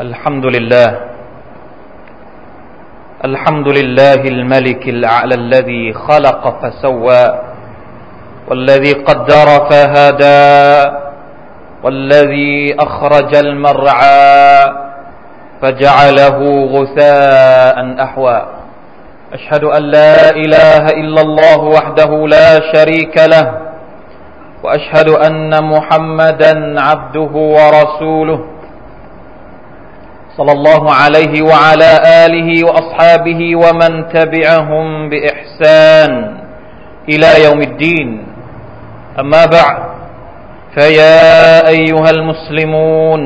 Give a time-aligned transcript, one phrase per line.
[0.00, 0.90] الحمد لله.
[3.24, 7.24] الحمد لله الملك الأعلى الذي خلق فسوى
[8.48, 10.92] والذي قدر فهدى
[11.82, 14.72] والذي أخرج المرعى
[15.62, 16.38] فجعله
[16.74, 18.46] غثاء أحوى.
[19.32, 23.46] أشهد أن لا إله إلا الله وحده لا شريك له
[24.62, 28.53] وأشهد أن محمدا عبده ورسوله.
[30.37, 31.91] صلى الله عليه وعلى
[32.25, 36.11] آله وأصحابه ومن تبعهم بإحسان
[37.09, 38.09] إلى يوم الدين
[39.19, 39.77] أما بعد
[40.75, 43.21] فيا أيها المسلمون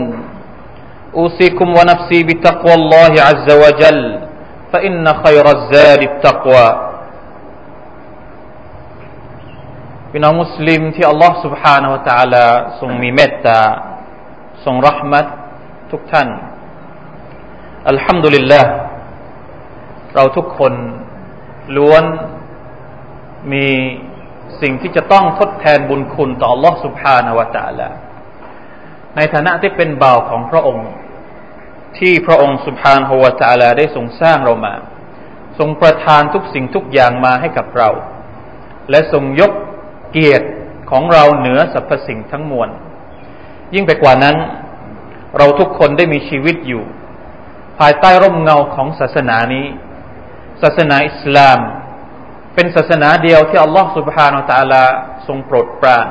[1.15, 4.19] أوصيكم ونفسي بتقوى الله عز وجل
[4.73, 6.69] فإن خير الزاد التقوى
[10.15, 12.45] พี่น้องมุสลิมที่อัลลอฮ์ سبحانه และ تعالى
[12.79, 13.61] ทรงมีเมตตา
[14.65, 15.25] ทรงรัหมัด
[15.91, 16.27] ทุกท่าน
[17.89, 18.61] อัลฮัมดุลิลละ
[20.15, 20.73] เราทุกคน
[21.77, 22.03] ล้วน
[23.51, 23.67] มี
[24.61, 27.89] สิ่งที่จะต้องทดแทนบุญคุณต่อ Allah سبحانه และ تعالى
[29.15, 30.89] ในฐานะที่เป็นบ่าวของพระองค์
[31.97, 34.75] ที่พระองค์ سبحانه และ تعالى ได้ทรงสร้างเรามา
[35.59, 37.89] ทรงประทานทุกสิ่งทุกอย่างมาให้กับเรา
[38.89, 39.51] และทรงยก
[40.11, 40.47] เกียรติ
[40.91, 42.69] ของเราเหนือสรรพสิ่งทั้งมวล
[43.73, 44.35] ยิ่งไปกว่านั้น
[45.37, 46.83] เราทุกคนได้มีชีวิตอยู่
[47.79, 49.65] ภายใต้ร่มเงาของศาสนานี้
[50.61, 51.59] ศาสนาอิสลาม
[52.55, 54.83] เป็นศาสนาเดียวที่อัลลอฮฺสุบฮานาตะลา
[55.27, 56.07] ทรงโปรดปราน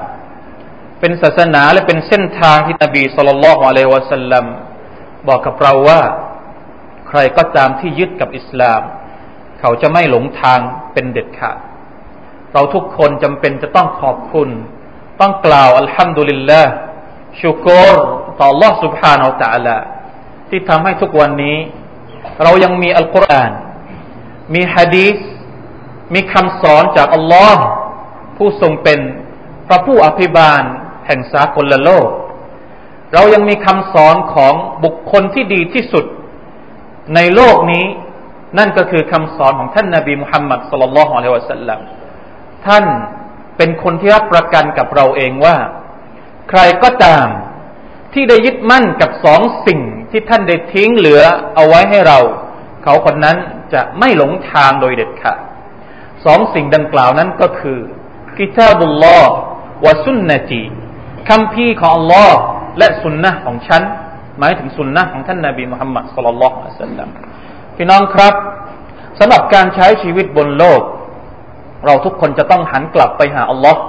[1.00, 4.44] เป็นศาสนาและเป็นเส้นทางที่นบีสุลต่านละฮ์อะลัยวะสัลลัม
[5.28, 6.02] บอกกับเราว่า
[7.08, 8.82] ใครก็ตามที่ยึดกับอิสลาม
[9.60, 10.60] เขาจะไม่หลงทาง
[10.92, 11.58] เป็นเด็ดขาด
[12.52, 14.48] เราทุกคนจำเป็นจะต้องขอบคุณ
[15.20, 16.72] ต้องกล่าวอัลฮัมดุลิลลาห์
[17.42, 17.94] ชุกร
[18.38, 19.76] ต่อ Allah سبحانه และ تعالى
[20.49, 21.57] ที่ทำให้ทุกวันนี้
[22.43, 23.51] เรายังมีอัลกุรอาน
[24.53, 25.17] มีฮะดีษ
[26.13, 27.63] มีคำสอนจากอัลลอฮ์
[28.37, 28.99] ผู้ทรงเป็น
[29.67, 30.61] พระผู้อภิบาล
[31.07, 32.09] แห่งสากลโลก
[33.13, 36.05] เรายังมีคำสอนของบุคคลที่ดีที่สุด
[37.15, 37.85] ในโลกนี้
[38.57, 41.79] นั่นก็คือคำสอนของท่านนาบีมุฮัมมัดสุลลัลลอฮุอะลัยฮิวะสัลลัม
[42.67, 42.85] ท่าน
[43.57, 45.57] เป็นคนที่รับประกันกับเราเองว่า
[46.49, 47.27] ใครก็ตาม
[48.13, 49.81] ที่ได้ยึดมั่นกับสองสิ่ง
[50.11, 51.21] ที่ท่านได้ทิ้งเหลือ
[51.55, 52.19] เอาไว้ให้เรา
[52.83, 53.37] เขาคนนั้น
[53.73, 55.39] จะไม่หลงทางโดยเด็ดขาด
[56.25, 57.79] สองสิ่งดังกล่าวนั้นก็คือ
[58.37, 59.33] กิตาบุลลอฮ์
[59.85, 60.63] วะสุนนตี
[61.29, 62.39] คำพีของอัลลอฮ์
[62.77, 63.81] และสุนนะของฉัน
[64.39, 67.09] หมายถึงสุนนะของท่านนาบีมุฮัมมัดสุลลัลลอฮุอะลัยฮิสัลลัม
[67.75, 68.33] พี่น้องครับ
[69.19, 70.81] สำหรับการใช้ชีวิตบนโลก
[71.85, 73.81] เราทุกคนจะต้องหันกลับไปหาอัลลอฮ์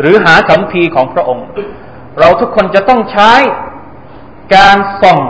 [0.00, 1.46] หรือหาคำพีของพระองค์
[2.20, 3.32] เราทุกคนจะต้องใช้
[4.56, 5.20] การส่อง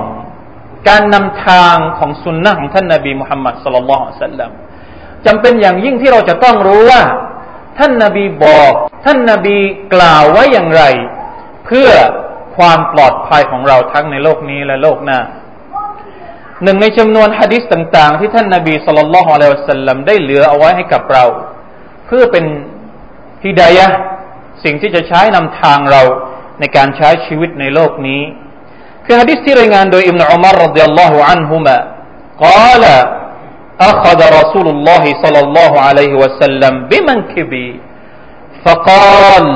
[0.89, 4.51] การนำทางของสุนนะของท่านนาบีมุฮัมมัดสลลัลลอฮุซัลลัม
[5.27, 7.03] จำเป็นอย่างยิ่งที่เราจะต้องรู้ว่า
[7.79, 8.73] ท่านนาบีบอก
[9.05, 9.57] ท่านนาบี
[9.95, 10.83] กล่าวไว้อย่างไร
[11.67, 11.89] เพื่อ
[12.57, 15.21] ความปลอดภัยของเราทั้งในโลกนี้และโลกหน้า
[16.63, 21.25] หนึ่งในจำนวนฮะดิษต่างๆ ที่ท่านนาบีสุลต่านละฮ์อะลัยฮิสัลลัมได้เหลือเอาไว้ให้กับเรา
[22.07, 22.45] เพื่อเป็น
[23.45, 23.87] ฮิดายะ
[24.65, 26.03] สิ่งที่จะใช้นำทางเรา
[26.61, 28.21] ในการใช้ชีวิตในโลกนี้
[29.09, 31.79] في حديث سيرين عند ابن عمر رضي الله عنهما
[32.41, 32.85] قال
[33.81, 37.81] أخذ رسول الله صلى الله عليه وسلم بمنكبي.
[38.67, 39.47] فقال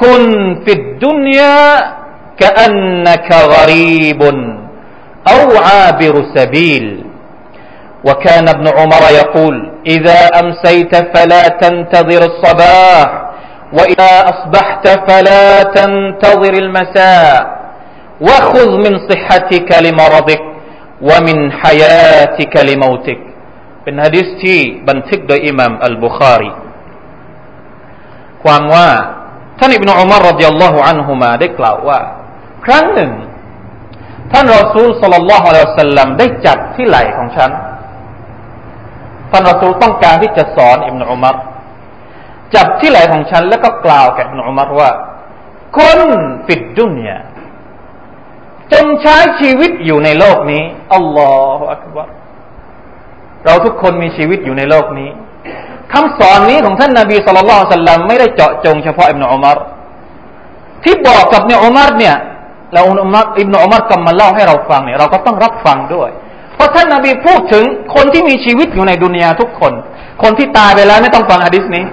[0.00, 0.24] كن
[0.66, 1.78] في الدنيا
[2.40, 4.22] كأنك غريب
[5.32, 7.04] أو عابر سبيل.
[8.04, 13.08] وكان ابن عمر يقول إذا أمسيت فلا تنتظر الصباح
[13.72, 17.59] وإذا أصبحت فلا تنتظر المساء.
[18.27, 20.41] وخذ من صحتك لمرضك
[21.09, 23.21] ومن حياتك لموتك
[23.83, 24.59] เป็นฮะดิษที่
[24.89, 26.51] บันทึกโดยอิหมัมอัลบุคารี
[28.43, 28.89] ความว่า
[29.59, 31.99] ท่านอิบนุอุมารรดิยัลลอฮุอันฮุมาได้กล่าวว่า
[32.65, 33.11] ครั้งหนึ่ง
[34.31, 37.51] ท่านรอซูลสัลลัลลอฮุอะลัยฮิสัลลัมได้จับที่ไหล่ของฉัน
[39.31, 41.35] ท่านรอซูลต้องการที่จะสอนอิบนุอุมาร
[42.55, 44.91] จับที่ไหล่ของฉัน แล้วก็กล่าวแก่อิบนุอุมารว่า
[45.77, 45.99] คน
[46.45, 47.17] ฟิดดุนยา
[48.72, 50.62] จงใช้ชีวิตอยู่ในโลกนี้
[50.94, 52.08] อัลลอฮฺอักบาร
[53.44, 55.10] เราทุกคนมีชีวิตอยู่ในโลกนี้
[55.92, 59.56] คำสอนนี้ของท่านนาบีสุลต่านสัลลัมไม่ได้เจาะจงเฉพาะอิบนาอุมาร
[60.84, 62.16] ที่บอกกับเนี่ยอุมารเนี่ย
[62.72, 66.10] เราอุมารอิบนาอุมารกำมาเล่าให้เราฟังเนี่ยเราก็ต้องรับฟังด้วย
[66.54, 67.64] เพราะท่านนาบีพูดถึง
[67.94, 69.72] คนที่มีชีวิตอยู่ในดุนยาทุกคน
[70.22, 71.84] คนที่ตายไปแล้วไม่ต้องฟังฮะดิษนี้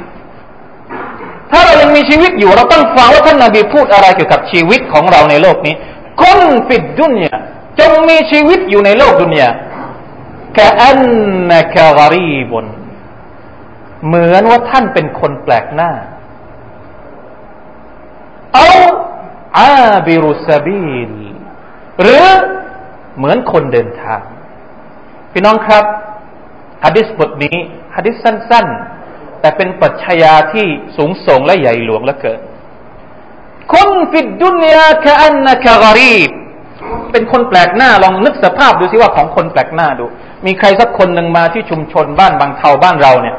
[1.51, 5.75] ถ้าเรายังมีชีวิตอยู่เราต้องฟังว่าท่านนาบีพูดอะไรเกี่ยวกับชีวิตของเราในโลกนี้
[6.21, 7.35] คนฟิดดุนยา
[7.79, 9.49] จงมีชีวิตอยู่ในโลกดุนยา
[10.53, 10.99] แค่อัน
[11.51, 12.65] นักกรีบน
[14.05, 15.91] เหมือนว่าท่านเป็นคนแปลกหน้า
[18.53, 18.67] เอา
[19.57, 19.71] อา
[20.05, 21.13] บิรุสบีล
[22.01, 22.23] หรือ
[23.17, 24.21] เหมือนคนเดินทาง
[25.31, 25.85] พี่น้องครับ
[26.85, 27.57] ฮะดิษบทนี้
[27.95, 28.67] ฮะดิษสั้น
[29.03, 30.65] ๆ แต่เป็นปัจจัยาที่
[30.97, 32.39] สูงส่งและใหญ่หลวงเหลือเกิน
[33.73, 36.29] คนฟิดดุนยาคอันนักกรีบ
[37.11, 40.05] เป็นคนแปลกหน้าลองนึกสภาพดูสิว่าของคนแปลกหน้าดู
[40.45, 43.35] มีใครสักคนหนึ่งมาที่ชุมชนบ้านบางเทาบ้านเราเนี่ย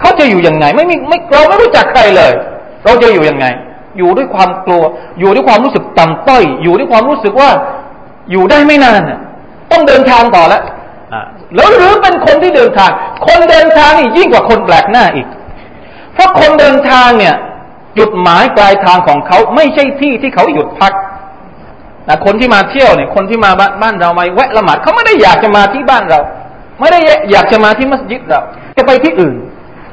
[0.00, 2.32] เขาจะอยู่ยังไงไม่มีไม่เราไม่รู้จักใครเลย
[2.84, 3.46] เราจะอยู่ยังไง
[3.98, 4.82] อยู่ด้วยความกลัว
[5.20, 7.50] อยู่ด้วยความรู้สึกต่ำต้อย อยู่ด้วยความรู้สึกว่า
[8.30, 9.02] อยู่ได้ไม่นาน
[9.70, 10.62] ต้องเดินทางต่อแล้ว
[11.54, 12.90] แล้วหรือเป็นคนที่เดินทาง
[13.26, 15.26] คนเดินทางนี่ยิ่งกว่าคนแปลกหน้าอีก
[16.14, 17.34] เพราะคนเดินทางเนี่ย
[17.98, 20.92] จุดหมายปลายทางของเขาไม่ใช่ที่ที่เขาหยุดพัก
[22.08, 23.50] นะคนที่มาเที่ยวเนี่ย คนที่มา
[23.82, 26.20] บ้านเรามาแวะละหมาดเขาไม่ได้อยากจะมาที่บ้านเรา
[26.80, 27.00] ไม่ได้
[27.30, 28.40] อยากจะมาที่มัสยิดเรา
[28.76, 29.34] จะไปที่อื่น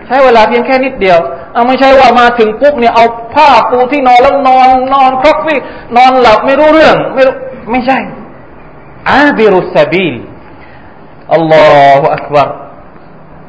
[0.08, 1.20] ใช้เวลาเพียงแค่นิดเดียว
[1.54, 5.60] เอาไม่ใช่ว่ามาถึงปุ๊บเนี่ยเอาผ้าปูที่นอนแล้วนอนนอนคร่อกฟี้
[5.98, 7.36] นอนหลับไม่รู้เรื่อง ไม่รู้
[7.72, 7.98] ไม่ใช่
[9.10, 10.16] عابر سبيل
[11.34, 12.50] الله أكبر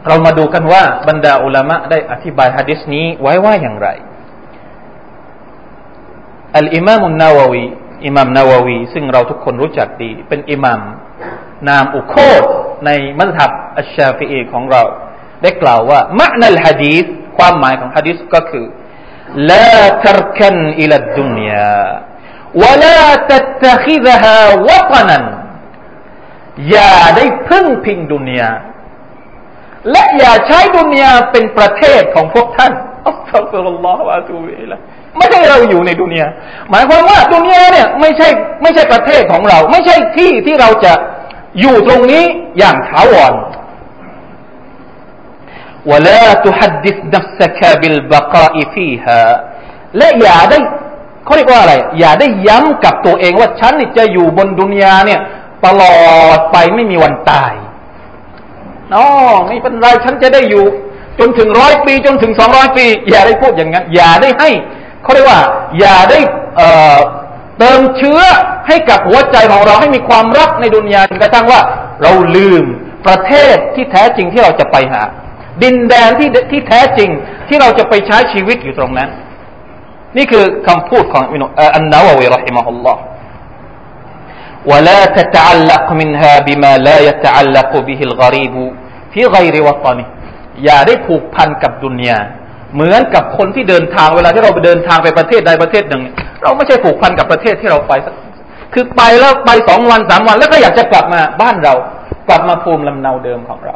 [0.09, 3.89] เรามาดูกันว่าบรรดาอุลามะได้อธิบายฮะดิษนี้ไว้ว่าอย่างไร
[6.57, 7.65] อัลอิมามุนนาววี
[8.07, 10.81] อิมามนาววี ซึ่งเราทุกคนรู้จักดี เป็นอิมาม
[11.69, 12.43] นามอุโฆษ
[12.87, 14.83] ในมัซฮับอัชชาฟิอีย์ของเรา
[15.43, 17.05] ได้กล่าวว่าمعنى الحديث
[17.37, 18.67] ความหมายของฮะดีษก็คือ
[19.51, 21.83] ลาทรกันอิลัดดุนยา
[22.63, 24.39] วลาตัตขิดฮา
[24.69, 25.25] วตนัน
[26.71, 28.51] อย่าได้พึ่งพิงดุนยา
[29.91, 32.73] และอย่าใช้ดุนยาเป็นประเทศของพวกท่าน
[33.09, 33.17] อัส
[33.53, 34.77] สลามุลลอฮฺวะตูบิละ
[35.18, 36.28] ไม่ใช่เราอยู่ในดุนยา
[36.70, 38.28] หมายความว่าดุนยาเนี่ยไม่ใช่
[38.62, 40.94] ไม่ใช่ประเทศของเรา ไม่ใช่ที่ที่เราจะ
[41.60, 42.24] อยู่ตรงนี้
[42.58, 43.34] อย่างถาวร
[45.92, 49.24] ولا تحدث نفسك بالبقاء فيها
[49.98, 50.58] และอย่าได้
[51.26, 55.20] เขาเรียกว่าอะไร อย่าได้ย้ำกับตัวเองว่าฉันจะอยู่บนดุนยาเนี่ย
[55.66, 55.98] ตลอ
[56.38, 57.54] ดไปไม่มีวันตาย
[58.96, 59.06] อ๋อ
[59.48, 60.66] ไม่เป็นไรฉันจะได้อยู่
[61.20, 64.50] จนถึงร้อยปี จนถึงสองร้อยปี อย่าได้พูดอย่างนั้น อย่าได้ให้
[65.04, 65.42] เขาเรียกว่า
[65.80, 66.20] อย่าได้
[67.60, 68.20] เติมเชื้อ
[68.68, 71.62] ให้กับหัวใจของเราให้มีความรักในดุนยาจนกระทั่งว่า
[72.02, 72.66] เราลืม
[73.08, 75.04] ประเทศที่แท้จริงที่เราจะไปหา
[75.64, 77.10] ดินแดนที่ที่แท้จริง
[77.48, 79.10] ที่เราจะไปใช้ชีวิตอยู่ตรงนั้น
[80.18, 81.24] นี่คือคำพูดของ
[81.76, 83.02] อันนาววีรหิมะฮุลลอฮ์
[84.72, 88.56] ولا تتعلق منها بما لا يتعلق به الغريب
[89.14, 90.06] في غير وطنه
[90.66, 92.20] อย่าได้ผูกพันกับดุนยา
[92.75, 96.03] เหมือนกับคนที่เดินทางเวลาที่เราไปเดินทางไปประเทศใดประเทศหนึ่ง
[96.43, 97.93] เราไม่ใช่ผูกพันกับประเทศที่เราไป
[98.75, 101.75] คือไปแล้วไปสองวันสามวัน แล้วก็อยากจะกลับมาบ้านเรา
[102.29, 103.75] กลับมาภูมิลำเนาเดิมของเรา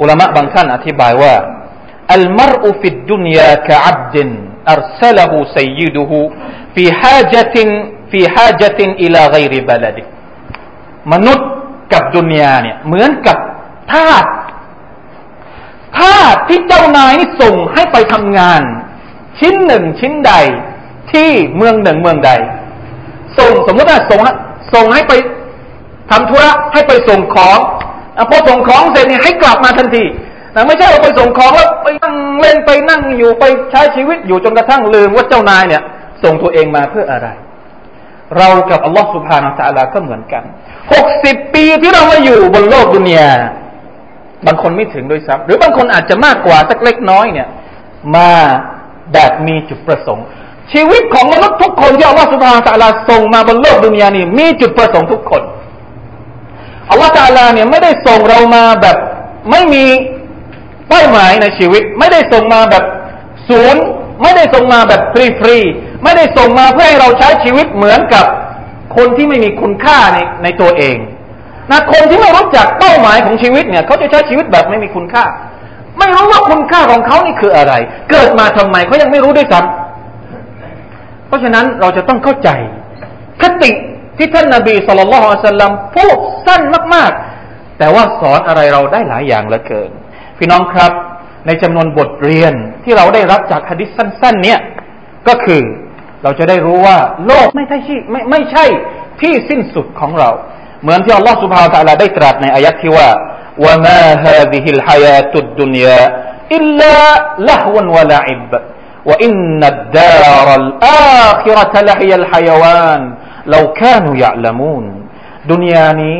[0.00, 1.34] อุลามะบางท่านอธิบายว่า
[2.14, 4.28] อัลมรอุฟิดดุนยาคอับดิน
[4.72, 6.18] อัรซลหูซัยดุหู
[6.74, 7.68] ฟีฮาจติน
[8.12, 10.02] ฟีฮาจตินอิลาไกริบลดิ
[11.12, 11.48] มนุษย์
[11.92, 13.36] กับดุนยาเนี่ยเหมือนกับ
[13.92, 14.24] ทาส
[15.98, 16.14] ทา
[16.48, 18.62] ที่เจ้านายนี่ส่งให้ไปทำงาน
[19.38, 20.32] ชิ้นหนึ่งชิ้นใด
[21.12, 22.30] ที่เมืองหนึ่งเมืองใด
[23.38, 24.20] ส่งสมมติว่าส่ง
[24.74, 25.12] ส่งให้ไป
[26.10, 27.58] ทำธุระให้ไปส่งของ
[28.18, 30.04] อพอส่งของเสร็จเนี่ยให้กลับมาทันที
[30.54, 35.82] นะไม่ใช่เราไปส่งของแล้วไปนั่งเล่นไปนั่งอยู่ไปใช้ชีวิตอยู่จนกระทั่งลืมว่าเจ้านายเนี่ย
[36.22, 37.28] ส่งตัวเองมาเพื่ออะไร
[38.36, 40.42] เรากับอัลลอฮฺสุบฮานาอัลลอฮก็เหมือนกัน
[40.92, 43.30] หกสิบปีที่เรามาอยู่บนโลกดุนยา
[44.46, 47.48] บางคนไม่ถึงด้วยซ้ำหรือบางคนอาจจะมากกว่าสักเล็กน้อยเนี่ย
[48.16, 48.30] มา
[49.12, 50.26] แบบมีจุดประสงค์
[50.72, 55.42] ชีวิตของมนุษย์ทุกคนที่อัลลอฮฺสุบฮานาอัลลอฮส่งมาบนโลกดุนยานี้มีจุดประสงค์ทุกคน
[56.90, 58.96] อัลลอฮฺตาลาเนี่ยไม่ได้ส่งเรามาแบบ
[59.50, 59.84] ไม่มี
[60.88, 62.84] เป้าหมายในชีวิต ไม่ได้ส่งมาแบบ
[63.48, 63.82] ศูนย์
[64.22, 68.26] ไม่ได้ส่งมาแบบฟรีๆไม่ได้ส่งมาเพื่อให้เราใช้ชีวิตเหมือนกับ
[68.96, 70.96] คนที่ไม่มีคุณค่าในในตัวเอง
[71.70, 75.24] นะคนที่ไม่รู้จักเป้าหมายของชีวิตเนี่ยเขาจะใช้ชีวิตแบบไม่มีคุณค่า
[75.98, 77.72] ไม่รู้ว่าคุณค่าของเขานี่คืออะไร
[78.10, 82.48] เกิดมาทำไมเขายังไม่รู้ด้วยซ้ำเพราะฉะนั้นเราจะต้องเข้าใจ
[83.42, 83.70] คติ
[84.18, 86.60] ที่ท่านนาบีสุลต่านสัลลัมพูดสั้น
[86.94, 87.10] มาก
[87.44, 89.90] ๆ แต่ว่าสอนอะไรเราได้หลายอย่างเหลือเกิน
[90.38, 90.92] พี่น้องครับ
[91.46, 92.52] ในจำนวนบทเรียน
[92.84, 94.60] ที่เราได้รับจากฮะดิษสั้น ๆ เนี่ย
[95.28, 95.62] ก็คือ
[96.22, 98.64] เราจะได้รู้ว่าโลกไม่ใช่ที่ไม่ไม่ใช่
[99.20, 100.30] ที่สิ้นสุดของเรา
[100.81, 103.09] เหมือนที่อัลลอฮฺสุบฮาวตะลาได้ตรัสในอายัดที่ว่า
[103.63, 106.01] ว่ามาฮาดิฮิลฮายาตุดดุนยา
[106.55, 106.93] อิลลา
[107.49, 108.51] ละฮวนวะลาอิบ
[109.09, 113.01] وإن الدار الآخرة لهي الحيوان
[113.53, 114.83] لو كانوا يعلمون
[115.51, 116.17] ดุนยานี้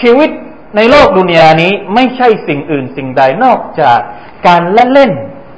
[0.00, 0.30] ชีวิต
[0.76, 3.98] ในโลกดุนยานี้ ไม่ใช่สิ่งอื่นสิ่งใดนอกจาก
[4.46, 5.12] การละเล่น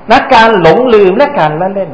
[0.08, 1.90] และการหลงลืมและการละเล่น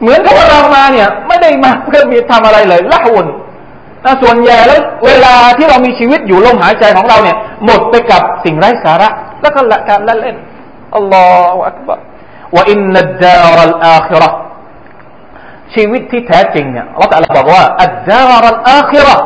[0.00, 3.26] เหมือนกับว่าเรามาเนี่ย ไม่ได้มาเพื่อมีทำอะไรเลยละหุ่น
[4.21, 9.09] ส่วนใหญ่แล้วเวลาที่เรามีชีวิตอยู่ลมหายใจของเราเนี่ย หมดไปกับสิ่งไร้สาระ
[9.41, 10.37] แล้วก็ละการละเล่น
[10.95, 11.99] อัลลอฮฺอักบาร
[12.55, 14.29] ว่าอินนัดดารัลอาคิรอ
[15.73, 19.17] ชีวิตที่แท้จริงเนี่ยอัลลอฮฺบอกว่าอัดดารัลอาคิรอ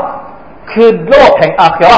[0.72, 1.92] คือโลกแห่งอาคิร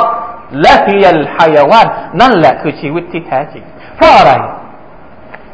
[0.62, 1.88] และฮิยัลฮายาวาน
[2.22, 3.64] นั่นแหละคือชีวิตที่แท้จริง
[3.96, 4.32] เพราะอะไร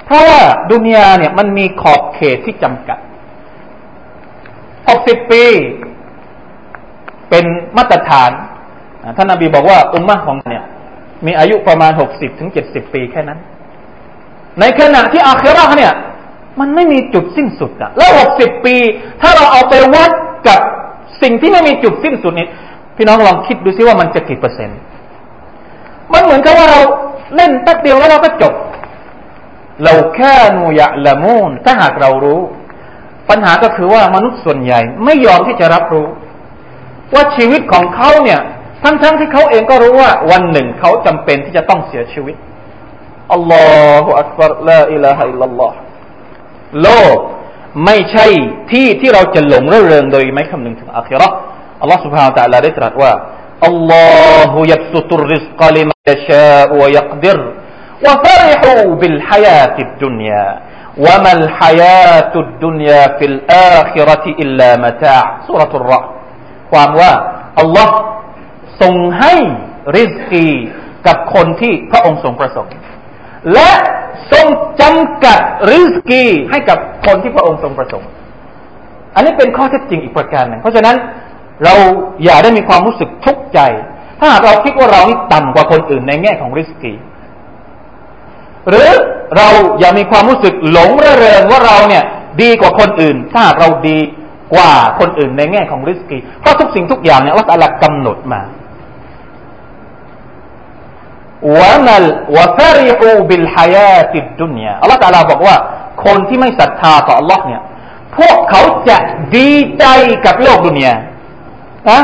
[0.06, 3.00] เพราะว่าดุนยาเนี่ยมันมีขอบเขตที่จำกัด
[4.88, 5.46] หกสิบปี
[7.32, 7.46] เป็น
[7.78, 8.32] มาตรฐาน
[9.18, 10.66] ท่านนบีบอกว่าอุมมะของเนี่ย
[11.26, 13.40] มีอายุประมาณหกสิบถึงเจ็ดสิบปีแค่นั้น
[14.60, 15.94] ในขณะที่อาครอเนี่ย
[16.60, 18.76] มันไม่มีจุดสิ้นสุดอะแล้วหกสิบปี
[19.22, 20.12] ถ้าเราเอาไปวัด
[20.48, 20.60] กับ
[21.22, 22.48] สิ่งที่ไม่มีจุดสิ้นสุดนี่
[22.98, 24.80] พี่น้องลองคิดดูซิว่ามันจะกี่เปอร์เซ็นต์
[26.14, 26.80] มันเหมือนกับว่าเรา
[27.36, 28.54] เล่นแป๊บเดียวแล้วเราก็จบ
[29.84, 32.40] เราแค่นูยะละมูนถ้าหากเรารู้
[33.30, 36.08] ปัญหาก็คือว่ามนุษย์ส่วนใหญ่ไม่ยอมที่จะรับรู้
[37.15, 38.41] ว่าชีวิตของเขาเนี่ย
[38.83, 42.37] ทั้งๆทที่เขาเองก็รู้ว่า วันหนึ่งเขาจำเป็นที่จะต้องเสียชีวิต
[43.33, 43.65] อัลลอ
[44.05, 45.73] ฮฺอักบารละอิลาฮะอิลลัลลอฮ
[46.83, 47.17] โลก
[47.85, 48.27] ไม่ใช่
[48.71, 51.29] ที่ที่เราจะหลงเริงโดยไม่คำนึงถึงอาคิรอ
[51.81, 53.13] อัลลอฮ์ سبحانه และ تعالى ได้ตรัสว่า
[53.67, 54.07] อัลลอ
[54.51, 57.41] ฮฺยับสุตุริสกลิมยชาอวยักดิร
[58.05, 60.47] وفرحوا بالحياة الدنيا
[61.05, 66.09] وما الحياة الدنيا في الآخرة إلا متاع سورة الرعد
[66.72, 67.12] ความว่า
[67.60, 67.96] อัลลอฮ์
[68.82, 69.34] ทรงให้
[69.96, 70.48] ริสกี
[71.08, 72.74] กับคนที่พระองค์ทรงประสงค์
[73.54, 73.70] และ
[74.32, 74.46] ทรง
[74.82, 75.40] จำกัด
[75.72, 78.10] ริสกีให้กับคนที่พระองค์ทรงประสงค์
[79.16, 80.96] อันนี้เป็นข้อเท็จจริงอีกประการหนึ่งเพราะฉะนั้น
[81.64, 81.74] เรา
[82.24, 83.60] อย่าได้มีความรู้สึกทุกข์ใจ
[84.20, 86.94] ถ้าหากเราคิดว่าเรานี่ต่ำกว่าคนอื่นในแง่ของริสกี
[88.70, 88.90] หรือ
[89.38, 89.48] เรา
[89.80, 92.04] อย่ามีความรู้สึกหลงระเริงว่าเราเนี่ย
[92.42, 93.98] ดีกว่าคนอื่น ถ้าเราดี
[94.54, 98.42] กว่าคนอื่นในแง่ของริสกีเพราะทุกสิ่งทุกอย่างเนี่ยอัลลอฮฺกำหนดมา
[101.58, 102.06] วะมัล
[102.36, 105.56] วะฟาริฮูบิลฮายาติดดุนยาอัลลอฮฺบอกว่า
[106.06, 107.62] คนที่ไม่ศรัทธาต่ออัลลอฮ์เนี่ย
[108.18, 108.98] พวกเขาจะ
[109.36, 109.86] ดีใจ
[110.26, 110.94] กับโลกดุนยา
[111.90, 112.02] นะ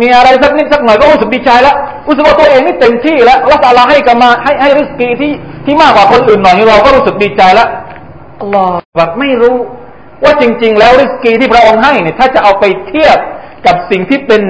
[0.00, 5.32] มีอะไรสักนิดสักหน่อยก็รู้สึกดีใจแล้วรู้สึกว่าตัวเองนี่เต็มที่แล้วอัลลอฮฺให้กับมาให้ให้ริสกีที่
[5.64, 7.68] ที่มากกว่าคนอื่นหน่อยเราก็รู้สึกดีใจแล้ว
[8.40, 9.56] อัลลอฮฺแบบไม่รู้
[10.24, 13.18] ว่าจริง ๆ แล้วริสกีที่พระองค์ให้เนี่ยถ้าจะเอาไปเทียบ
[13.66, 14.42] กับสิ่งที่เป็น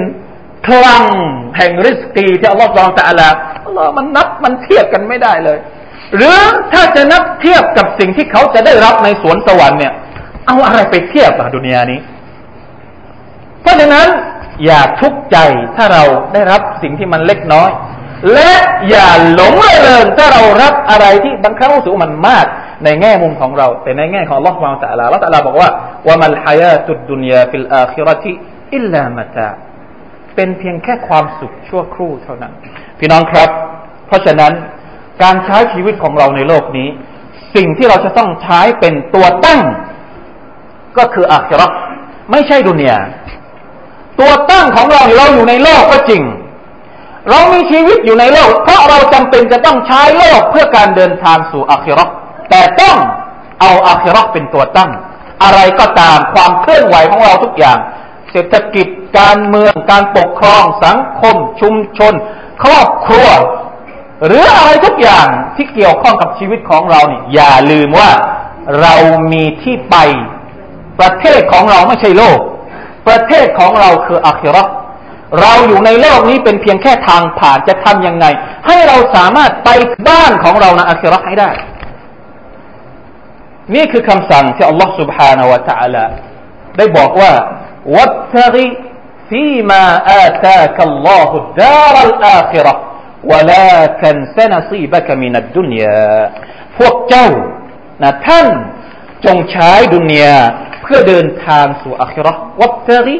[0.66, 1.02] คลัง
[1.56, 3.28] แห่งริสกีที่อัลลอฮฺทรงตะอัลา
[3.66, 5.58] อัลลอฮฺมันนับมันเทียบกันไม่ได้เลย
[6.16, 6.38] หรือ
[6.72, 9.92] ถ้าจะนับเทียบกับสิ่งที่เขาจะได้รับในสวนสวรรค์เนี่ย
[10.46, 12.00] เอาอะไรไปเทียบกับดุนยานี้
[13.62, 14.08] เพราะฉะนั้น
[14.64, 15.36] อย่าทุกข์ใจ
[15.76, 17.70] ถ้าเราได้รับสิ่งที่มันเล็กน้อย
[18.32, 18.52] และ
[18.88, 22.46] อย่าหลงระเริงถ้าเรารับอะไรที่บางครั้งรู้สึกมันมาก
[22.84, 25.68] ในแง่มุมของเรา แต่ในแง่ของลอฮฺวาตะลาลอฮฺตะลาบอกว่า
[26.06, 28.32] ว่ามัลฮายาตุดดุนยาฟิลอาคิรติ
[28.74, 29.48] อิลลามะตา
[30.36, 32.52] เป็นเพียงแค่ความสุขชั่วครู่เท่านั้น
[32.98, 33.48] พี่น้องครับ
[34.06, 34.52] เพราะฉะนั้น
[35.22, 36.88] การใช้ชีวิตของเราในโลกนี้
[37.54, 39.60] สิ่งที่เราจะต้องใช้เป็นตัวตั้ง
[40.98, 41.66] ก็คืออาคิรอ
[42.30, 42.98] ไม่ใช่ดุนยา
[44.20, 46.22] ตัวตั้งของเราเราอยู่ในโลกก็จริง
[47.30, 52.04] เรามีชีวิตอยู่ในโลก เพราะเราจำเป็นจะต้องใช้โลกเพื่อการเดินทางสู่อาคิรอ
[52.50, 52.96] แต่ต้อง
[53.60, 54.90] เอาอาคิรอเป็นตัวตั้ง
[55.42, 57.78] อะไรก็ตามความเคลื่อนไหวของเราทุกอย่าง
[58.30, 58.86] เศรษฐกิจ
[59.18, 62.14] การเมืองการปกครองสังคม ชุมชน
[62.62, 63.28] ครอบครัว
[64.26, 65.26] หรืออะไรทุกอย่าง
[65.56, 68.10] ที่เกี่ยวข้องกับชีวิตของเราเนี่ยอย่าลืมว่า
[68.80, 68.94] เรา
[69.32, 69.96] มีที่ไป
[71.00, 72.38] ประเทศของเราไม่ใช่โลก
[73.08, 74.64] ประเทศของเราคืออาคิรอ
[75.40, 78.26] เราอยู่ในโลกนี้เป็นเพียงแค่ทางผ่านจะทำยังไง
[78.66, 79.68] ให้เราสามารถไป
[80.08, 81.50] บ้านของเราในอาคิรอให้ได้
[83.75, 86.05] นี่คือคำสั่งที่อัลลอฮ์ سبحانه และ تعالى
[86.77, 87.31] ได้บอกว่า
[87.95, 88.67] วัตตริ
[89.29, 92.75] ฟีมาอาตาคัลลอฮุดารัลอาคิรอ
[93.31, 93.69] ولا
[94.03, 96.05] تنس نصيبك من الدنيا
[96.77, 97.27] พวกเจ้า
[98.03, 98.47] นะท่าน
[99.25, 100.37] จงใช้ดุนยา
[100.85, 103.17] พื่อเดินทางสู่อัคราวัตตริ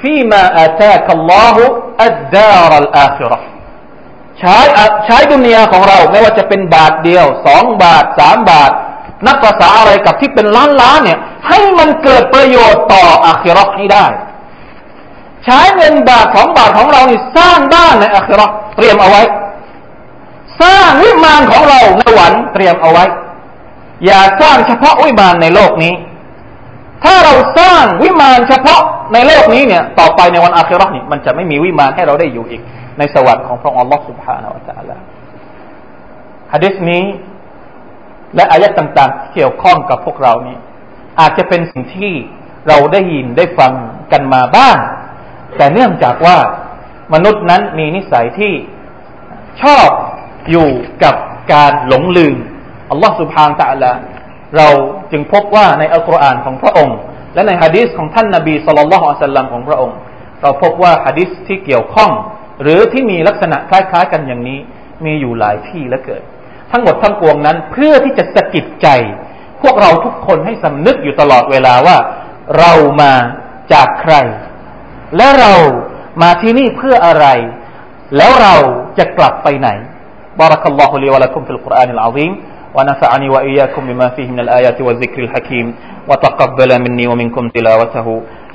[0.00, 1.64] ฟีมาอาตาคัลลอฮุ
[2.04, 3.38] อัดดารัลอาคิรา
[4.38, 4.58] ใช้
[5.06, 8.72] ใช้ดุนยาของเราไม่ว่าจะเป็นบาทเดียวสองบาทสามบาท
[9.25, 14.05] นับภาษาอะไรกับที่เป็นล้านล้านเนี่ย ให้มันเกิดประโยชน์ต่ออาคิรอให้ได้
[15.45, 19.21] ใช้เงินบาทของบาทของเรานี่สร้างบ้านในอาคิรอเตรียมเอาไว้
[20.61, 23.05] สร้างวิมานของเราในหวันเตรียมเอาไว้
[24.05, 25.93] อย่าสร้างเฉพาะวิมานในโลกนี้
[27.03, 28.81] ถ้าเราสร้างวิมานเฉพาะ
[29.13, 32.61] ในโลกนี้เนี่ย ต่อไปในวันอาคิรอนี่มันจะไม่มีวิมานให้เราได้อยู่อีก
[32.97, 34.97] ในสวรรค์ของพระองค์ Allah Subhanahu wa Taala
[36.53, 37.03] ฮะดิษนี้
[38.35, 40.57] และอายะต่างๆ เกี่ยวข้องกับพวกเรานี้
[41.19, 42.13] อาจจะเป็นสิ่งที่
[42.67, 43.73] เราได้ยินได้ฟัง
[44.11, 44.77] กันมาบ้าง
[45.57, 46.37] แต่เนื่องจากว่า
[47.13, 48.53] มนุษย์นั้นมีนิสัยที่
[49.61, 49.89] ชอบ
[50.49, 50.69] อยู่
[51.03, 51.15] กับ
[51.53, 52.37] การหลงลืม
[52.91, 53.91] อัลลอฮฺสุบฮานตะละ
[54.57, 54.67] เรา
[55.11, 56.97] จึงพบว่าในอัลกุรอานของพระองค์
[57.33, 59.97] และในฮะดีษของท่านนาบีสุลต่านละฮ์อัลลัมของพระองค์
[60.41, 62.11] เราพบว่าฮะดีษที่เกี่ยวข้อง
[62.61, 64.59] หรือที่มีลักษณะคล้ายๆกันอย่างนี้
[65.05, 66.23] มีอยู่หลายที่และเกิด
[66.72, 68.88] ทั้งหมดทั้งปวงนั้นเพื่อที่จะสะกิดใจ
[69.62, 71.96] พวกเราทุกคนให้สำนึกอยู่ตลอดเวลาว่า
[72.58, 73.12] เรามา
[73.72, 74.14] จากใคร
[75.16, 75.54] และเรา
[76.22, 77.26] มาที่นี่เพื่ออะไร
[78.16, 78.56] แล้วเรา
[78.98, 79.70] จะกลับไปไหน
[80.42, 82.32] بارك الله لي ولكم في القرآن العظيم
[82.76, 85.66] ونفعني وإياكم بما فيه من الآيات والذكر الحكيم
[86.08, 88.06] وتقبل مني ومنكم تلاوته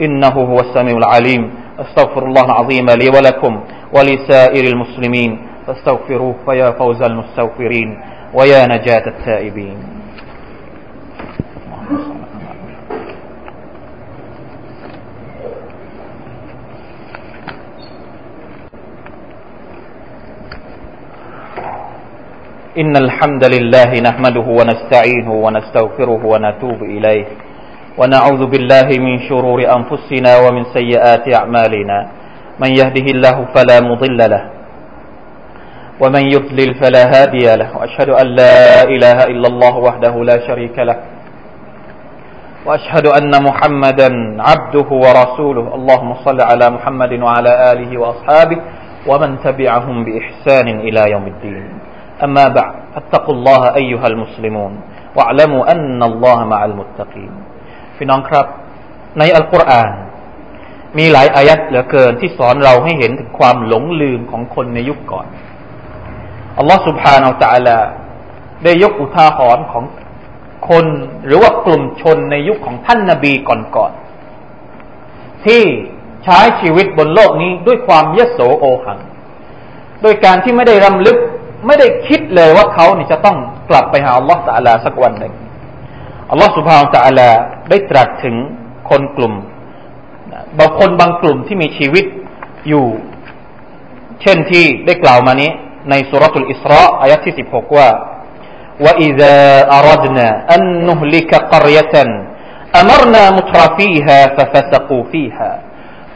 [0.02, 1.42] إنه هو السميع العليم
[1.84, 3.54] استغفر الله العظيم لي ولكم
[3.96, 5.32] ولسائر المسلمين
[5.71, 7.99] فاستغفروه فيا فوز المستغفرين
[8.35, 9.79] ويا نجاة التائبين.
[22.79, 27.27] إن الحمد لله نحمده ونستعينه ونستغفره ونتوب إليه.
[27.99, 31.99] ونعوذ بالله من شرور أنفسنا ومن سيئات أعمالنا.
[32.59, 34.60] من يهده الله فلا مضل له
[36.01, 37.69] ومن يضلل فلا هادي له.
[37.77, 40.99] وأشهد أن لا إله إلا الله وحده لا شريك له.
[42.67, 44.09] وأشهد أن محمدا
[44.49, 45.67] عبده ورسوله.
[45.79, 48.59] اللهم صل على محمد وعلى آله وأصحابه
[49.11, 51.69] ومن تبعهم بإحسان إلى يوم الدين.
[52.25, 54.73] أما بعد اتقوا الله أيها المسلمون
[55.17, 57.33] واعلموا أن الله مع المتقين.
[57.99, 58.47] في نعم نونكراب
[59.19, 59.91] ในอัลกุรอาน
[60.99, 65.27] มีหลายอายัดเหลือเกินที่สอนเราให้เห็นถึงความหลงลืมของคนในยุคก่อน
[66.59, 67.89] อัลลอฮ์สุบฮานาอัลลอฮ์
[68.65, 69.85] ได้ยกอุทาหรณ์ของ
[70.69, 70.85] คน
[71.27, 75.63] หรือว่ากลุ่มชนในยุคของท่านนาบีก่อนๆที่
[76.25, 78.99] ใช้ชีวิตบนโลกนี้ด้วยความเยโสโอหัง
[80.03, 81.19] โดยการที่ไม่ได้รำลึก
[81.67, 83.37] ไม่ได้คิดเลยว่าเขานี่จะต้อง
[83.71, 85.35] กลับไปหาอัลลอฮฺตาลาสักวันหนึ่ง
[86.31, 87.31] อัลลอฮฺสุบฮานตะอัลา
[87.71, 88.37] ได้ตรัสถึง
[88.91, 89.35] คนกลุ่ม
[90.59, 92.05] บางคนบางกลุ่มที่มีชีวิต
[92.69, 92.87] อยู่
[94.23, 95.51] เช่นที่ได้กล่าวมานี้
[95.90, 97.90] ในสุรทูลอิสราอายะที่สิบหกว่า
[98.86, 99.38] وإذا
[99.80, 101.96] أردنا أن نهلك قرية
[102.82, 105.52] أمرنا مترفيها ففسقوا فيها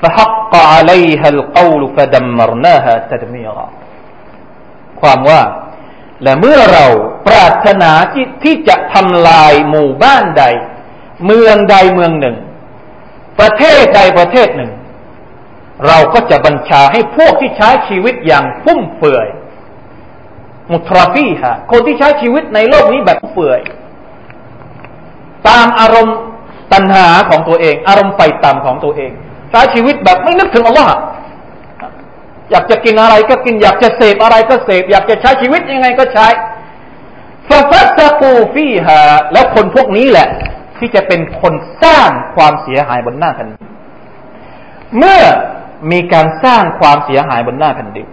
[0.02, 3.67] فحق عليها القول فدمرناها تدميرا
[5.02, 5.41] ความว่า
[6.23, 6.86] และเมื่อเรา
[7.28, 10.43] ปรารถนาที่ที่จะทำลายหมู่บ้านใด
[11.25, 12.38] เมืองใดเมืองหนึ่ง
[13.39, 14.71] ประเทศใดประเทศหนึ่ง
[15.88, 19.28] เราก็จะบัญชาให้พวกที่ใช้ชีวิตอย่างฟุ่มเฟือย
[20.72, 23.61] มุทรฟีฮะคนที่ใช้ชีวิตในโลกนี้แบบเฟื่อย
[25.48, 26.16] ตามอารมณ์
[26.72, 29.11] ตัณหาของตัวเอง อารมณ์ไฟต่ำของตัวเอง
[29.50, 30.90] ใช้ชีวิตแบบไม่นึกถึงอัลลอฮ์
[32.50, 36.27] อยากจะกินอะไรก็กิน อยากจะเสพอะไรก็เสพ อยากจะใช้ชีวิตยังไงก็ใช้
[37.48, 39.00] ฟาฟัสกูฟีฮา
[39.33, 40.29] แล้วคนพวกนี้แหละ
[40.79, 43.68] ที่จะเป็นคนสร้างความเสียหายบนหน้าแผ่นดิน
[44.98, 45.22] เมื่อ
[45.92, 48.07] มีการสร้างความเสียหายบนหน้าแผ่นดิน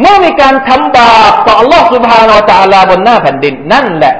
[0.00, 2.32] เมื่อมีการทำบาปต่ออัลลอฮฺสุบฮานา
[2.62, 4.14] อัลลอฮบนหน้าแผ่นดิน นั่นแหละ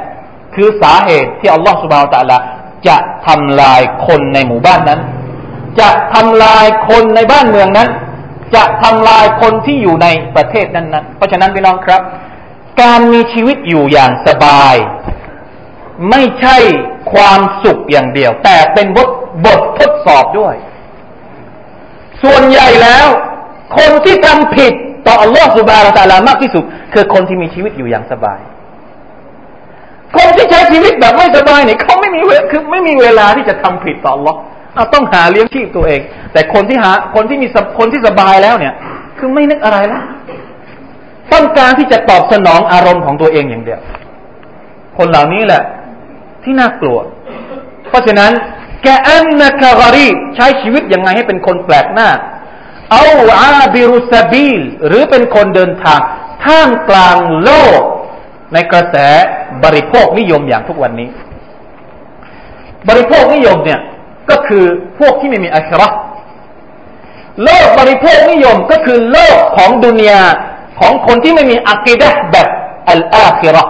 [0.54, 2.40] คือสาเหตุที่อัลลอฮฺสุบฮานาอัลลอฮ
[2.88, 5.00] จะทำลายคนในหมู่บ้านนั้น
[5.80, 7.88] จะทำลายคนในบ้านเมืองนั้น
[8.54, 12.00] จะทำลายคนที่อยู่ในประเทศนั้นๆ เพราะฉะนั้นพี่น้องครับ
[12.82, 14.74] การมีชีวิตอยู่อย่างสบาย
[16.10, 16.56] ไม่ใช่
[17.12, 19.08] ความสุขอย่างเดียว แต่เป็นบท
[19.44, 20.54] บททดสอบด้วย
[22.22, 23.06] ส่วนใหญ่แล้ว
[23.78, 24.74] คนที่ทำผิด
[25.06, 26.64] ต่ออัลลอฮฺสุบาระตาลามากที่สุด
[26.94, 28.40] คือคนที่มีชีวิตอยู่อย่างสบาย
[30.16, 34.38] คนที่ใช้ชีวิตแบบไม่สบายเนี่ยเขาไม่มีเวคือไม่มีเวลาที่จะทำผิดต่ออัลลอฮ์
[34.94, 36.00] ต้องหาเลี้ยงชีพตัวเอง
[36.32, 37.46] แต่คนที่หาคนที่มี
[37.78, 38.74] คนที่สบายแล้วเนี่ย
[39.18, 40.02] คือไม่นึกอะไรแล้ว
[41.32, 43.80] ต้องการที่จะตอบสนองอารมณ์ของตัวเองอย่างเดียว
[44.98, 45.62] คนเหล่านี้แหละ
[46.44, 46.98] ที่น่ากลัว
[47.88, 48.32] เพราะฉะนั้น
[48.82, 52.08] แกอันนักกะรีใช้ชีวิตยังไงให้เป็นคนแปลกหน้า
[52.91, 53.05] เอา
[53.41, 55.99] อาบิรุสบีล หรือเป็นคนเดินทาง
[56.45, 57.81] ท่ามกลางโลก
[58.53, 58.95] ในกระแส
[59.63, 61.09] บริโภคนิยมอย่างทุกวันนี้
[62.89, 63.79] บริโภคนิยมเนี่ย
[64.29, 64.65] ก็คือ
[64.99, 65.87] พวกที่ไม่มีอัครา
[67.43, 70.21] โลกบริโภคนิยมก็คือโลกของดุนยา
[70.79, 72.47] ของคนที่ไม่มีอักิดะแบบ
[72.91, 73.63] อัลอาคิรอ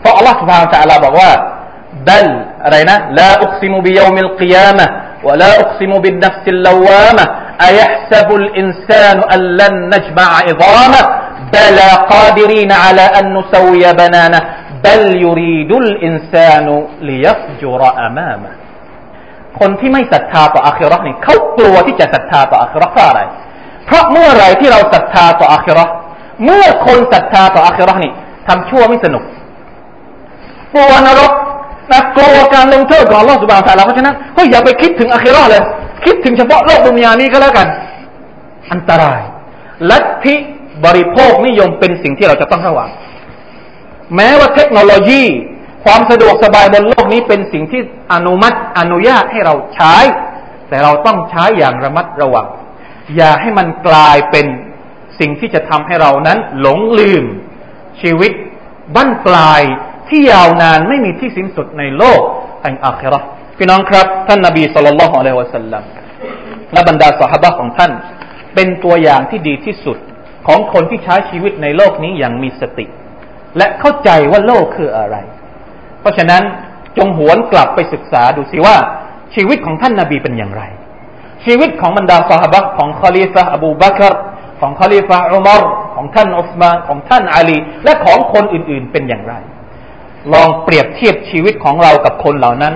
[0.00, 1.30] เพราะอัลลอฮฺ سبحانه และ تعالى บอกว่า
[2.08, 2.26] بل
[2.64, 4.86] อะไรนะลาอุกซิมุบิยามิลกิยามะ
[5.26, 7.24] ولا أقسم بالنفس اللوامة
[7.68, 11.02] أيحسب الإنسان أن لن نجمع عظامه
[11.52, 14.42] بلى قادرين على أن نسوي بنانه
[14.84, 16.66] بل يريد الإنسان
[17.08, 18.52] ليفجر أمامه
[19.60, 23.20] คนที่ไม่ศรัทธาต่ออาคิเราะห์นี่เขากลัวที่จะศรัทธาต่ออาคิเราะห์เพราะอะไร
[23.86, 25.92] เพราะเมื่อไรที่เราศรัทธาต่ออาคิเราะห์
[26.44, 28.12] เมื่อคนศรัทธาต่ออาคิเราะห์นี่
[28.48, 29.22] ทำชั่วไม่สนุก
[30.74, 31.32] กลัวนรก
[31.92, 35.62] นะกลัวการลงโทษของโลกสุบานตาลาเพราะฉะนั้นก็อย่าไปคิดถึงอาคิเราะห์เลย
[36.05, 37.67] คิดถึงเฉพาะโลกดุนยานี้ก็แล้วกัน
[38.71, 39.21] อันตราย
[39.89, 40.35] ลัทธิ
[40.85, 42.89] บริโภคนิยมเป็นสิ่งที่เราจะต้องระวัง
[44.15, 45.23] แม้ว่าเทคโนโลยี
[45.85, 47.81] ความสะดวกสบายบนโลกนี้เป็นสิ่งที่
[48.13, 49.95] อนุมัติอนุญาตให้เราใช้
[50.69, 52.47] แต่เราต้องใช้อย่างระมัดระวัง
[53.15, 54.45] อย่าให้มันกลายเป็น
[55.19, 57.23] สิ่งที่จะทำให้เรานั้นหลงลืม
[58.01, 58.31] ชีวิต
[58.95, 59.61] บั้นปลาย
[60.09, 62.21] ที่ยาวนานไม่มีที่สิ้นสุดในโลก
[62.61, 63.21] แห่งอาครา
[63.57, 65.83] พี่น้องครับ ท่านนาบีสุลต่านละฮ์อะลัยฮิวะสัลลัม
[66.73, 67.91] และบรรดาสหายของท่าน
[68.55, 69.97] เป็นตัวอย่างที่ดีที่สุด
[70.47, 72.85] ของคนที่ใช้ชีวิตในโลกนี้อย่างมีสติ
[73.57, 75.15] และเข้าใจว่าโลกคืออะไร
[76.01, 76.43] เพราะฉะนั้น
[76.97, 78.75] จงหวนกลับไปศึกษาดูสิว่า
[79.35, 80.63] ชีวิตของท่านนาบีเป็นอย่างไร
[81.45, 84.15] ชีวิตของบรรดาสหายของคอลีฟะอบูบักร
[84.59, 85.61] ของคอลีฟะอุมาร
[85.95, 89.33] ของท่านอุสมานของท่านอาลี และของคนอื่นๆเป็นอย่างไร
[90.33, 92.73] ลองเปรียบเทียบชีวิตของเรากับคนเหล่านั้น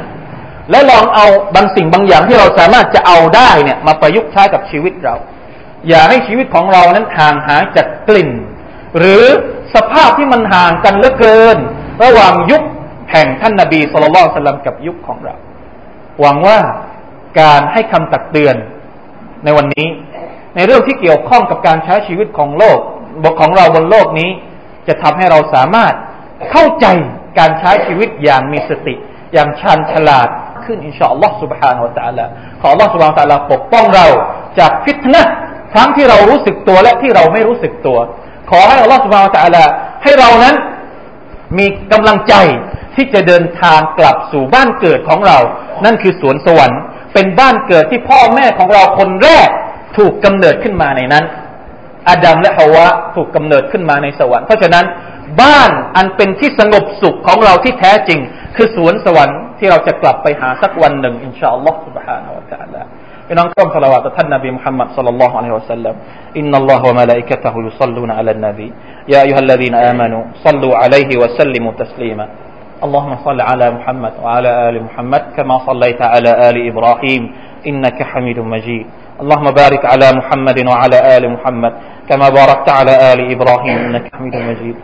[0.71, 5.15] และลองเอาบางสิ่งบางอย่างที่เราสามารถจะเอาได้เนี่ยมาประยุกต์ใช้กับชีวิตเรา
[5.87, 8.31] อย่าให้ชีวิตของเรานั้นห่างหายจากกลิ่น
[8.97, 9.23] หรือ
[9.75, 11.57] สภาพที่มันห่างกันเหลือเกิน
[12.03, 12.61] ระหว่างยุค
[13.11, 15.35] แห่งท่านนาบีสุลต่านกับยุคของเรา
[16.21, 16.59] หวังว่า
[17.41, 18.55] การให้คำตักเตือน
[19.43, 19.87] ในวันนี้
[20.55, 22.79] ในเรื่องที่เกี่ยวข้องกับการใช้ชีวิตของโลก
[23.23, 24.29] บกของเราบนโลกนี้
[24.87, 25.93] จะทำให้เราสามารถ
[26.51, 26.85] เข้าใจ
[27.39, 28.95] การใช้ชีวิตอย่างมีสติ
[29.33, 30.29] อย่างชันฉลาด
[30.64, 32.24] ขึ้นอินชาอัลลอฮ์ سبحانه และ تعالى
[32.60, 34.06] ขออัลลอฮ์ سبحانه และ تعالى ปกป้องเรา
[34.58, 35.22] จากฟิตนะ
[35.74, 37.98] ทั้งที่เรารู้สึกตัวและที่เราไม่รู้สึกตัว
[38.50, 39.64] ขอให้อัลลอฮฺสุบฮานตะลา
[40.02, 40.54] ให้เรานั้น
[41.58, 42.34] มีกำลังใจ
[42.94, 45.38] ที่จะเดินทางกลับสู่บ้านเกิดของเรา
[45.84, 46.80] นั่นคือสวนสวรรค์
[47.14, 49.48] เป็นบ้านเกิดที่พ่อแม่ของเราคนแรก
[49.96, 51.24] ถูกกำเนิดขึ้นมาในนั้น
[52.08, 54.84] อาดัมและฮาวะถูกกำเนิดขึ้นมาในสวรรค์ เพราะฉะนั้น
[55.42, 58.20] บ้านอันเป็นที่สงบสุขของเราที่แท้จริง
[58.56, 62.82] คือสวนสวรรค์ ที่เราจะกลับไปหาสักวันหนึ่งอินชาอัลลอฮฺ سبحانه และ تعالى
[63.26, 65.94] พี่น้องก้มสละวะต่อท่านนบีมุฮัมมัดสัลลัลลอฮุอะลัยฮิวะสัลลัม
[66.38, 68.66] อินนัลลอฮฺวะมะลาอิกะตะฮุยุศ็อลลูนอะลันนบี
[69.12, 72.26] ยาอัยฮัลลซีนอามานูศ็อลลูอะลัยฮิวะสัลลิมุตัสลีมา
[72.86, 77.22] اللهم صل على محمد وعلى آل محمد كما صليت على آل إبراهيم
[77.70, 78.86] إنك حميد مجيد
[79.22, 81.72] اللهم بارك على محمد وعلى آل محمد
[82.08, 84.76] كما باركت على آل إبراهيم إنك حميد مجيد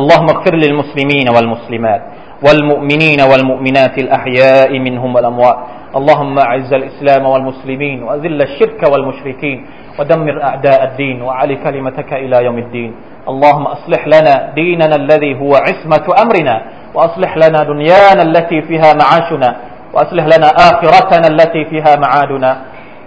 [0.00, 2.02] اللهم اغفر للمسلمين والمسلمات
[2.45, 5.57] والمؤمنين والمؤمنات الأحياء منهم والأموات.
[5.95, 9.65] اللهم أعز الإسلام والمسلمين وأذل الشرك والمشركين
[9.99, 12.91] ودمر أعداء الدين وعلي كلمتك إلى يوم الدين.
[13.29, 16.61] اللهم أصلح لنا ديننا الذي هو عصمة أمرنا
[16.93, 19.55] وأصلح لنا دنيانا التي فيها معاشنا
[19.93, 22.51] وأصلح لنا آخرتنا التي فيها معادنا.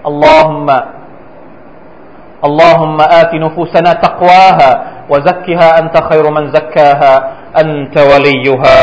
[0.06, 0.68] اللهم
[2.44, 4.70] اللهم آت نفوسنا تقواها
[5.10, 8.78] وزكها أنت خير من زكاها أنت وليها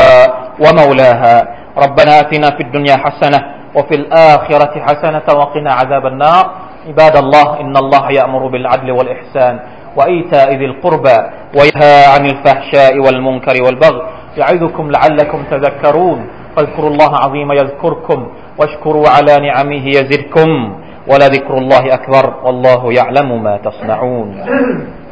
[0.64, 1.48] ومولاها.
[1.78, 3.40] ربنا آتنا في الدنيا حسنة
[3.74, 6.44] وفي الآخرة حسنة وقنا عذاب النار.
[6.88, 9.60] عباد الله إن الله يأمر بالعدل والإحسان
[9.96, 11.18] وإيتاء ذي القربى
[11.58, 14.02] وينهى عن الفحشاء والمنكر والبغي.
[14.36, 16.26] يعظكم لعلكم تذكرون.
[16.56, 18.26] فاذكروا الله عظيم يذكركم
[18.58, 20.78] واشكروا على نعمه يزدكم.
[21.08, 24.44] ولذكر الله أكبر والله يعلم ما تصنعون.